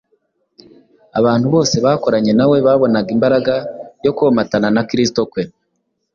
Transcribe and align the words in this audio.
Abantu 1.19 1.47
bose 1.53 1.75
bakoranye 1.85 2.31
nawe 2.39 2.57
babonaga 2.67 3.09
imbaraga 3.15 3.53
yo 4.05 4.11
komatana 4.17 4.67
na 4.75 4.83
Kristo 4.89 5.21
kwe 5.31 5.43